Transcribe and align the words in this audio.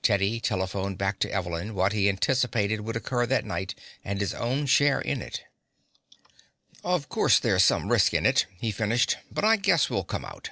Teddy 0.00 0.40
telephoned 0.40 0.96
back 0.96 1.18
to 1.18 1.30
Evelyn 1.30 1.74
what 1.74 1.92
he 1.92 2.08
anticipated 2.08 2.80
would 2.80 2.96
occur 2.96 3.26
that 3.26 3.44
night 3.44 3.74
and 4.02 4.18
his 4.18 4.32
own 4.32 4.64
share 4.64 5.02
in 5.02 5.20
it. 5.20 5.44
"Of 6.82 7.10
course 7.10 7.38
there's 7.38 7.62
some 7.62 7.92
risk 7.92 8.14
in 8.14 8.24
it," 8.24 8.46
he 8.56 8.70
finished, 8.72 9.18
"but 9.30 9.44
I 9.44 9.56
guess 9.56 9.90
we'll 9.90 10.04
come 10.04 10.24
out." 10.24 10.48